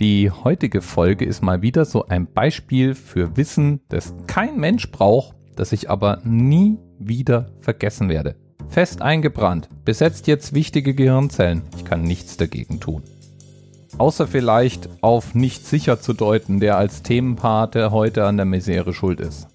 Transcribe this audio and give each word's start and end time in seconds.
Die 0.00 0.30
heutige 0.30 0.80
Folge 0.80 1.24
ist 1.24 1.42
mal 1.42 1.60
wieder 1.60 1.84
so 1.84 2.06
ein 2.06 2.32
Beispiel 2.32 2.94
für 2.94 3.36
Wissen, 3.36 3.80
das 3.88 4.14
kein 4.28 4.56
Mensch 4.56 4.92
braucht, 4.92 5.34
das 5.56 5.72
ich 5.72 5.90
aber 5.90 6.20
nie 6.22 6.78
wieder 7.00 7.50
vergessen 7.62 8.08
werde. 8.08 8.36
Fest 8.68 9.02
eingebrannt, 9.02 9.68
besetzt 9.84 10.28
jetzt 10.28 10.54
wichtige 10.54 10.94
Gehirnzellen. 10.94 11.62
Ich 11.76 11.84
kann 11.84 12.02
nichts 12.02 12.36
dagegen 12.36 12.78
tun. 12.78 13.02
Außer 13.96 14.28
vielleicht 14.28 14.88
auf 15.02 15.34
nicht 15.34 15.66
sicher 15.66 16.00
zu 16.00 16.12
deuten, 16.12 16.60
der 16.60 16.76
als 16.76 17.02
Themenpate 17.02 17.90
heute 17.90 18.24
an 18.24 18.36
der 18.36 18.46
Misere 18.46 18.92
schuld 18.92 19.18
ist. 19.18 19.48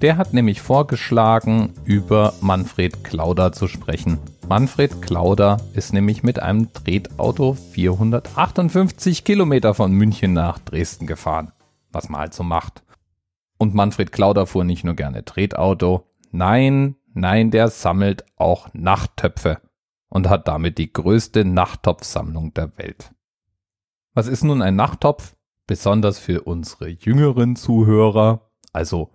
Der 0.00 0.16
hat 0.16 0.32
nämlich 0.32 0.60
vorgeschlagen, 0.60 1.72
über 1.84 2.34
Manfred 2.40 3.02
Klauder 3.02 3.50
zu 3.50 3.66
sprechen. 3.66 4.18
Manfred 4.50 5.00
Klauder 5.00 5.58
ist 5.74 5.92
nämlich 5.92 6.24
mit 6.24 6.42
einem 6.42 6.72
Tretauto 6.72 7.54
458 7.54 9.22
Kilometer 9.22 9.74
von 9.74 9.92
München 9.92 10.32
nach 10.32 10.58
Dresden 10.58 11.06
gefahren. 11.06 11.52
Was 11.92 12.08
man 12.08 12.22
halt 12.22 12.34
so 12.34 12.42
macht. 12.42 12.82
Und 13.58 13.76
Manfred 13.76 14.10
Klauder 14.10 14.48
fuhr 14.48 14.64
nicht 14.64 14.82
nur 14.82 14.94
gerne 14.94 15.24
Tretauto. 15.24 16.10
Nein, 16.32 16.96
nein, 17.14 17.52
der 17.52 17.68
sammelt 17.68 18.24
auch 18.34 18.74
Nachttöpfe 18.74 19.60
und 20.08 20.28
hat 20.28 20.48
damit 20.48 20.78
die 20.78 20.92
größte 20.92 21.44
Nachttopfsammlung 21.44 22.52
der 22.52 22.76
Welt. 22.76 23.12
Was 24.14 24.26
ist 24.26 24.42
nun 24.42 24.62
ein 24.62 24.74
Nachttopf? 24.74 25.36
Besonders 25.68 26.18
für 26.18 26.42
unsere 26.42 26.88
jüngeren 26.88 27.54
Zuhörer, 27.54 28.50
also 28.72 29.12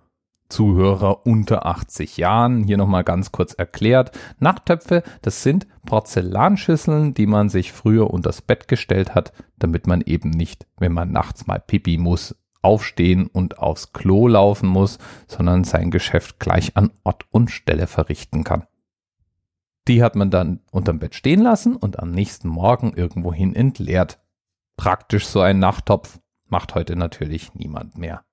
Zuhörer 0.48 1.26
unter 1.26 1.66
80 1.66 2.16
Jahren. 2.16 2.64
Hier 2.64 2.76
nochmal 2.76 3.04
ganz 3.04 3.32
kurz 3.32 3.52
erklärt. 3.52 4.16
Nachttöpfe, 4.38 5.02
das 5.22 5.42
sind 5.42 5.66
Porzellanschüsseln, 5.84 7.14
die 7.14 7.26
man 7.26 7.48
sich 7.48 7.72
früher 7.72 8.10
unters 8.10 8.42
Bett 8.42 8.68
gestellt 8.68 9.14
hat, 9.14 9.32
damit 9.58 9.86
man 9.86 10.00
eben 10.00 10.30
nicht, 10.30 10.66
wenn 10.78 10.92
man 10.92 11.12
nachts 11.12 11.46
mal 11.46 11.60
pipi 11.60 11.98
muss, 11.98 12.36
aufstehen 12.62 13.26
und 13.26 13.58
aufs 13.58 13.92
Klo 13.92 14.28
laufen 14.28 14.68
muss, 14.68 14.98
sondern 15.28 15.64
sein 15.64 15.90
Geschäft 15.90 16.40
gleich 16.40 16.76
an 16.76 16.90
Ort 17.04 17.24
und 17.30 17.50
Stelle 17.50 17.86
verrichten 17.86 18.44
kann. 18.44 18.66
Die 19.88 20.02
hat 20.02 20.16
man 20.16 20.30
dann 20.30 20.60
unterm 20.72 20.98
Bett 20.98 21.14
stehen 21.14 21.40
lassen 21.40 21.76
und 21.76 22.00
am 22.00 22.10
nächsten 22.10 22.48
Morgen 22.48 22.92
irgendwohin 22.94 23.54
entleert. 23.54 24.18
Praktisch 24.76 25.26
so 25.26 25.40
ein 25.40 25.58
Nachttopf 25.58 26.18
macht 26.48 26.74
heute 26.74 26.96
natürlich 26.96 27.54
niemand 27.54 27.96
mehr. 27.96 28.24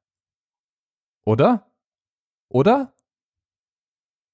Oder? 1.25 1.67
Oder? 2.53 2.93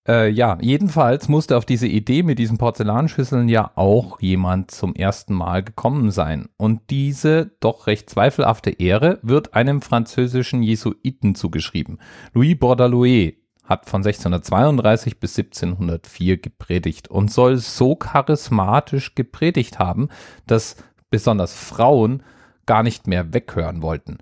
Äh, 0.08 0.30
ja, 0.30 0.58
jedenfalls 0.62 1.30
musste 1.30 1.56
auf 1.56 1.66
diese 1.66 1.88
Idee 1.88 2.22
mit 2.22 2.38
diesen 2.38 2.58
Porzellanschüsseln 2.58 3.48
ja 3.48 3.72
auch 3.76 4.20
jemand 4.20 4.72
zum 4.72 4.94
ersten 4.94 5.34
Mal 5.34 5.64
gekommen 5.64 6.12
sein. 6.12 6.50
Und 6.58 6.90
diese 6.90 7.52
doch 7.62 7.88
recht 7.88 8.10
zweifelhafte 8.10 8.72
Ehre 8.72 9.20
wird 9.22 9.54
einem 9.54 9.82
französischen 9.82 10.64
Jesuiten 10.64 11.34
zugeschrieben. 11.34 12.00
Louis 12.34 12.60
Bordalouet 12.60 13.38
hat 13.64 13.86
von 13.86 14.02
1632 14.02 15.20
bis 15.20 15.38
1704 15.38 16.38
gepredigt 16.38 17.08
und 17.08 17.32
soll 17.32 17.56
so 17.56 17.96
charismatisch 17.96 19.16
gepredigt 19.16 19.80
haben, 19.80 20.10
dass 20.46 20.76
besonders 21.10 21.54
Frauen 21.54 22.24
gar 22.66 22.84
nicht 22.84 23.08
mehr 23.08 23.34
weghören 23.34 23.82
wollten. 23.82 24.18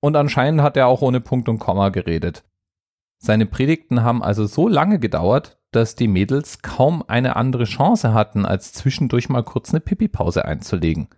Und 0.00 0.16
anscheinend 0.16 0.62
hat 0.62 0.76
er 0.76 0.88
auch 0.88 1.02
ohne 1.02 1.20
Punkt 1.20 1.48
und 1.48 1.58
Komma 1.60 1.90
geredet. 1.90 2.42
Seine 3.22 3.44
Predigten 3.44 4.02
haben 4.02 4.22
also 4.22 4.46
so 4.46 4.66
lange 4.66 4.98
gedauert, 4.98 5.58
dass 5.72 5.94
die 5.94 6.08
Mädels 6.08 6.62
kaum 6.62 7.04
eine 7.06 7.36
andere 7.36 7.64
Chance 7.64 8.14
hatten, 8.14 8.46
als 8.46 8.72
zwischendurch 8.72 9.28
mal 9.28 9.44
kurz 9.44 9.70
eine 9.70 9.80
Pipi-Pause 9.80 10.46
einzulegen. 10.46 11.08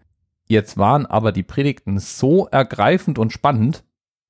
Jetzt 0.47 0.77
waren 0.77 1.07
aber 1.07 1.31
die 1.31 1.45
Predigten 1.45 2.01
so 2.01 2.49
ergreifend 2.49 3.21
und 3.21 3.33
spannend, 3.33 3.85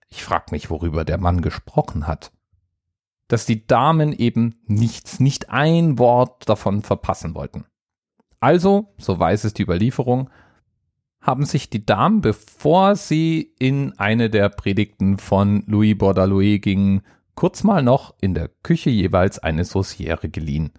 ich 0.09 0.23
frag 0.23 0.53
mich, 0.53 0.69
worüber 0.69 1.07
der 1.07 1.17
Mann 1.17 1.41
gesprochen 1.41 2.07
hat, 2.07 2.31
dass 3.27 3.47
die 3.47 3.67
Damen 3.67 4.13
eben 4.13 4.57
nichts, 4.67 5.19
nicht 5.19 5.49
ein 5.49 5.99
Wort 5.99 6.47
davon 6.51 6.83
verpassen 6.83 7.35
wollten. 7.35 7.65
Also, 8.39 8.93
so 8.99 9.19
weiß 9.19 9.45
es 9.45 9.55
die 9.55 9.63
Überlieferung, 9.63 10.29
haben 11.23 11.47
sich 11.47 11.71
die 11.71 11.87
Damen, 11.87 12.21
bevor 12.21 12.97
sie 12.97 13.55
in 13.59 13.99
eine 13.99 14.29
der 14.29 14.51
Predigten 14.51 15.17
von 15.17 15.65
Louis 15.67 15.97
Bordalouet 15.97 16.61
gingen, 16.61 17.01
kurz 17.35 17.65
mal 17.65 17.83
noch 17.83 18.15
in 18.21 18.35
der 18.35 18.49
Küche 18.63 18.91
jeweils 18.91 19.39
eine 19.39 19.65
Sauciere 19.65 20.29
geliehen. 20.29 20.73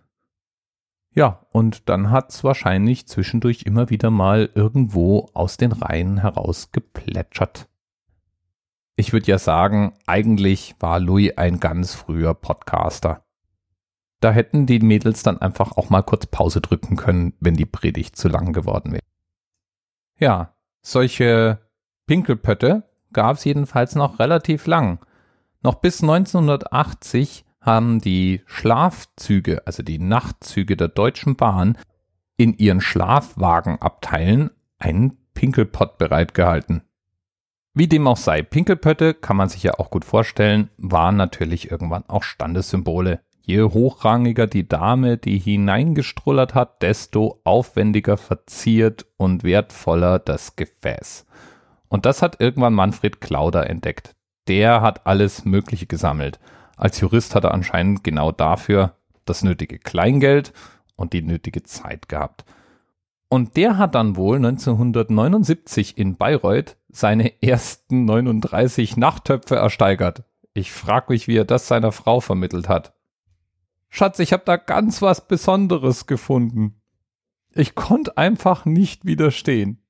Ja, 1.15 1.45
und 1.51 1.89
dann 1.89 2.09
hat's 2.09 2.43
wahrscheinlich 2.43 3.07
zwischendurch 3.07 3.63
immer 3.63 3.89
wieder 3.89 4.09
mal 4.09 4.49
irgendwo 4.55 5.29
aus 5.33 5.57
den 5.57 5.71
Reihen 5.71 6.17
heraus 6.17 6.71
geplätschert. 6.71 7.67
Ich 8.95 9.13
würde 9.13 9.27
ja 9.27 9.37
sagen, 9.37 9.93
eigentlich 10.05 10.75
war 10.79 10.99
Louis 10.99 11.37
ein 11.37 11.59
ganz 11.59 11.93
früher 11.93 12.33
Podcaster. 12.33 13.25
Da 14.19 14.31
hätten 14.31 14.65
die 14.65 14.79
Mädels 14.79 15.21
dann 15.21 15.39
einfach 15.39 15.73
auch 15.73 15.89
mal 15.89 16.01
kurz 16.01 16.27
Pause 16.27 16.61
drücken 16.61 16.95
können, 16.95 17.33
wenn 17.39 17.55
die 17.55 17.65
Predigt 17.65 18.15
zu 18.15 18.27
lang 18.27 18.53
geworden 18.53 18.93
wäre. 18.93 19.03
Ja, 20.17 20.55
solche 20.81 21.59
Pinkelpötte 22.05 22.83
gab's 23.11 23.43
jedenfalls 23.43 23.95
noch 23.95 24.19
relativ 24.19 24.65
lang. 24.67 24.99
Noch 25.63 25.75
bis 25.75 26.01
1980 26.01 27.45
haben 27.61 28.01
die 28.01 28.41
Schlafzüge, 28.45 29.65
also 29.65 29.81
die 29.81 29.97
Nachtzüge 29.97 30.75
der 30.75 30.89
Deutschen 30.89 31.37
Bahn, 31.37 31.77
in 32.35 32.53
ihren 32.57 32.81
Schlafwagenabteilen 32.81 34.51
einen 34.77 35.17
Pinkelpott 35.33 35.97
bereitgehalten. 35.97 36.83
Wie 37.73 37.87
dem 37.87 38.05
auch 38.07 38.17
sei, 38.17 38.41
Pinkelpötte, 38.41 39.13
kann 39.13 39.37
man 39.37 39.47
sich 39.47 39.63
ja 39.63 39.75
auch 39.79 39.89
gut 39.89 40.03
vorstellen, 40.03 40.69
waren 40.77 41.15
natürlich 41.15 41.71
irgendwann 41.71 42.03
auch 42.09 42.23
Standessymbole. 42.23 43.21
Je 43.41 43.63
hochrangiger 43.63 44.47
die 44.47 44.67
Dame, 44.67 45.17
die 45.17 45.39
hineingestrullert 45.39 46.53
hat, 46.55 46.81
desto 46.81 47.39
aufwendiger 47.45 48.17
verziert 48.17 49.05
und 49.15 49.43
wertvoller 49.43 50.19
das 50.19 50.57
Gefäß. 50.57 51.25
Und 51.87 52.05
das 52.05 52.21
hat 52.21 52.41
irgendwann 52.41 52.73
Manfred 52.73 53.21
Klauder 53.21 53.69
entdeckt 53.69 54.13
der 54.47 54.81
hat 54.81 55.05
alles 55.07 55.45
Mögliche 55.45 55.85
gesammelt. 55.85 56.39
Als 56.77 56.99
Jurist 56.99 57.35
hat 57.35 57.43
er 57.43 57.53
anscheinend 57.53 58.03
genau 58.03 58.31
dafür 58.31 58.95
das 59.25 59.43
nötige 59.43 59.79
Kleingeld 59.79 60.53
und 60.95 61.13
die 61.13 61.21
nötige 61.21 61.63
Zeit 61.63 62.09
gehabt. 62.09 62.45
Und 63.29 63.57
der 63.57 63.77
hat 63.77 63.95
dann 63.95 64.15
wohl 64.15 64.37
1979 64.37 65.97
in 65.97 66.17
Bayreuth 66.17 66.77
seine 66.89 67.41
ersten 67.41 68.05
39 68.05 68.97
Nachttöpfe 68.97 69.55
ersteigert. 69.55 70.23
Ich 70.53 70.71
frag 70.71 71.09
mich, 71.09 71.27
wie 71.27 71.37
er 71.37 71.45
das 71.45 71.67
seiner 71.67 71.91
Frau 71.91 72.19
vermittelt 72.19 72.69
hat. 72.69 72.93
Schatz, 73.89 74.19
ich 74.19 74.33
hab 74.33 74.45
da 74.45 74.57
ganz 74.57 75.01
was 75.01 75.27
Besonderes 75.27 76.05
gefunden. 76.05 76.81
Ich 77.53 77.75
konnte 77.75 78.17
einfach 78.17 78.65
nicht 78.65 79.05
widerstehen. 79.05 79.82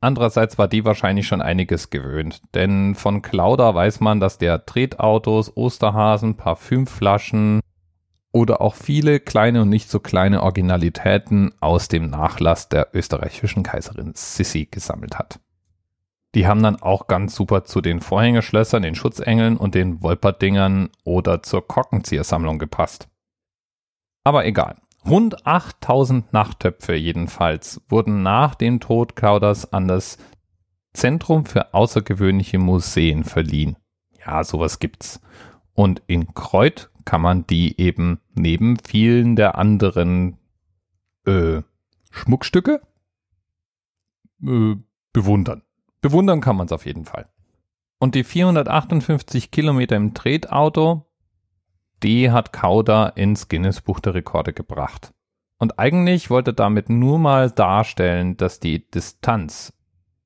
Andererseits 0.00 0.58
war 0.58 0.68
die 0.68 0.84
wahrscheinlich 0.84 1.26
schon 1.26 1.40
einiges 1.40 1.90
gewöhnt, 1.90 2.42
denn 2.54 2.94
von 2.94 3.22
Klauder 3.22 3.74
weiß 3.74 4.00
man, 4.00 4.20
dass 4.20 4.38
der 4.38 4.66
Tretautos, 4.66 5.56
Osterhasen, 5.56 6.36
Parfümflaschen 6.36 7.60
oder 8.30 8.60
auch 8.60 8.74
viele 8.74 9.18
kleine 9.18 9.62
und 9.62 9.70
nicht 9.70 9.88
so 9.88 9.98
kleine 9.98 10.42
Originalitäten 10.42 11.54
aus 11.60 11.88
dem 11.88 12.10
Nachlass 12.10 12.68
der 12.68 12.88
österreichischen 12.92 13.62
Kaiserin 13.62 14.12
Sissi 14.14 14.66
gesammelt 14.70 15.18
hat. 15.18 15.40
Die 16.34 16.46
haben 16.46 16.62
dann 16.62 16.76
auch 16.76 17.06
ganz 17.06 17.34
super 17.34 17.64
zu 17.64 17.80
den 17.80 18.00
Vorhängeschlössern, 18.00 18.82
den 18.82 18.94
Schutzengeln 18.94 19.56
und 19.56 19.74
den 19.74 20.02
Wolperdingern 20.02 20.90
oder 21.02 21.42
zur 21.42 21.66
Korkenziehersammlung 21.66 22.58
gepasst. 22.58 23.08
Aber 24.22 24.44
egal. 24.44 24.76
Rund 25.06 25.46
8000 25.46 26.32
Nachttöpfe 26.32 26.94
jedenfalls 26.96 27.80
wurden 27.88 28.24
nach 28.24 28.56
dem 28.56 28.80
Tod 28.80 29.14
Clauders 29.14 29.72
an 29.72 29.86
das 29.86 30.18
Zentrum 30.94 31.46
für 31.46 31.74
außergewöhnliche 31.74 32.58
Museen 32.58 33.22
verliehen. 33.22 33.76
Ja, 34.24 34.42
sowas 34.42 34.80
gibt's. 34.80 35.20
Und 35.74 36.02
in 36.08 36.34
Kreuth 36.34 36.90
kann 37.04 37.20
man 37.20 37.46
die 37.46 37.80
eben 37.80 38.18
neben 38.34 38.78
vielen 38.78 39.36
der 39.36 39.56
anderen 39.56 40.38
äh, 41.24 41.62
Schmuckstücke 42.10 42.80
äh, 44.42 44.74
bewundern. 45.12 45.62
Bewundern 46.00 46.40
kann 46.40 46.56
man 46.56 46.66
es 46.66 46.72
auf 46.72 46.84
jeden 46.84 47.04
Fall. 47.04 47.28
Und 47.98 48.16
die 48.16 48.24
458 48.24 49.52
Kilometer 49.52 49.94
im 49.94 50.14
Tretauto 50.14 51.05
die 52.02 52.30
hat 52.30 52.52
Kauda 52.52 53.08
ins 53.08 53.48
Guinness 53.48 53.80
Buch 53.80 54.00
der 54.00 54.14
Rekorde 54.14 54.52
gebracht. 54.52 55.12
Und 55.58 55.78
eigentlich 55.78 56.28
wollte 56.28 56.52
damit 56.52 56.90
nur 56.90 57.18
mal 57.18 57.50
darstellen, 57.50 58.36
dass 58.36 58.60
die 58.60 58.90
Distanz 58.90 59.72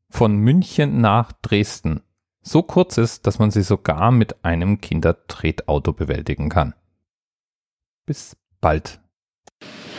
von 0.08 0.37
München 0.37 1.00
nach 1.00 1.32
Dresden 1.32 2.02
so 2.43 2.62
kurz 2.62 2.99
ist, 2.99 3.26
dass 3.26 3.38
man 3.38 3.50
sie 3.50 3.62
sogar 3.62 4.11
mit 4.11 4.44
einem 4.44 4.81
Kindertretauto 4.81 5.93
bewältigen 5.93 6.49
kann. 6.49 6.75
Bis 8.06 8.37
bald. 8.61 8.99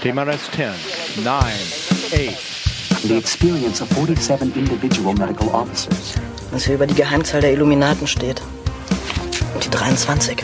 TMRS 0.02 0.52
10, 0.52 1.24
9, 1.24 1.36
8, 1.36 3.04
the 3.04 3.16
experience 3.16 3.82
of 3.82 3.90
47 3.90 4.56
individual 4.56 5.14
medical 5.14 5.48
officers. 5.50 6.16
Was 6.52 6.66
hier 6.66 6.76
über 6.76 6.88
die 6.88 6.96
Geheimzahl 6.96 7.42
der 7.42 7.54
Illuminaten 7.54 8.08
steht. 8.08 8.42
Und 9.54 9.64
die 9.64 9.70
23. 9.70 10.44